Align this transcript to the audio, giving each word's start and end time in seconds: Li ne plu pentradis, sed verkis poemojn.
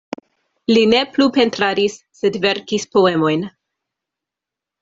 Li 0.71 0.85
ne 0.93 1.01
plu 1.17 1.27
pentradis, 1.35 1.99
sed 2.21 2.39
verkis 2.47 2.89
poemojn. 2.97 3.47